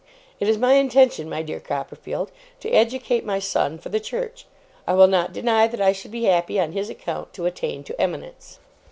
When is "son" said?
3.37-3.77